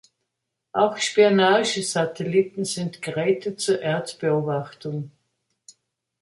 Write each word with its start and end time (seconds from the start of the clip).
Auch 0.71 0.97
Spionagesatelliten 0.97 2.65
sind 2.65 3.03
Geräte 3.03 3.55
zur 3.55 3.81
Erdbeobachtung. 3.83 5.11